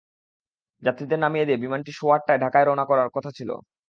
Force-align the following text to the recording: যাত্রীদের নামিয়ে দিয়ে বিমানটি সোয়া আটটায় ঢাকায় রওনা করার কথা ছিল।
যাত্রীদের 0.83 1.19
নামিয়ে 1.19 1.47
দিয়ে 1.47 1.61
বিমানটি 1.63 1.91
সোয়া 1.93 2.15
আটটায় 2.15 2.41
ঢাকায় 2.43 2.65
রওনা 2.65 2.85
করার 2.87 3.09
কথা 3.15 3.31
ছিল। 3.37 3.49